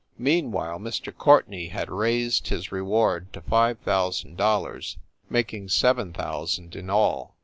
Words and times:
Meanwhile, 0.17 0.79
Mr. 0.79 1.15
Courtenay 1.15 1.67
had 1.67 1.91
raised 1.91 2.47
his 2.47 2.71
reward 2.71 3.31
to 3.33 3.41
five 3.41 3.77
thousand 3.81 4.35
dollars, 4.35 4.97
making 5.29 5.69
seven 5.69 6.11
thousand 6.11 6.75
in 6.75 6.89
all. 6.89 7.35